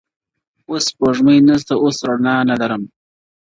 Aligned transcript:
o 0.67 0.69
اوس 0.71 0.83
سپوږمۍ 0.91 1.37
نسته 1.47 1.73
اوس 1.83 1.97
رڼا 2.07 2.35
نلرم. 2.49 2.83